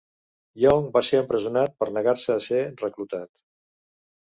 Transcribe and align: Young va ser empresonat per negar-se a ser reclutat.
Young 0.61 0.87
va 0.95 1.03
ser 1.09 1.19
empresonat 1.25 1.77
per 1.83 1.89
negar-se 1.99 2.39
a 2.39 2.41
ser 2.49 2.65
reclutat. 2.83 3.47